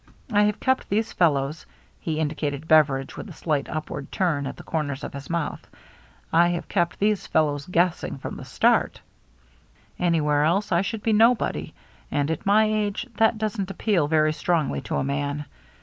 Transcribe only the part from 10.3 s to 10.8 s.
else